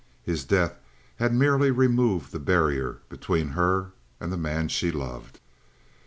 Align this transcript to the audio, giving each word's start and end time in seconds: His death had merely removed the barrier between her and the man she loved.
His 0.23 0.43
death 0.45 0.79
had 1.17 1.31
merely 1.31 1.69
removed 1.69 2.31
the 2.31 2.39
barrier 2.39 3.01
between 3.07 3.49
her 3.49 3.91
and 4.19 4.31
the 4.31 4.35
man 4.35 4.67
she 4.67 4.89
loved. 4.89 5.39